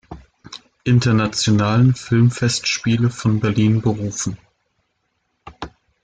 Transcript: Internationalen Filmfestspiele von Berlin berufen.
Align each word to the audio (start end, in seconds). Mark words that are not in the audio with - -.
Internationalen 0.83 1.93
Filmfestspiele 1.93 3.11
von 3.11 3.39
Berlin 3.39 3.83
berufen. 3.83 4.35